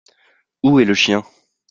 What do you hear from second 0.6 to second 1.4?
Où est le chien?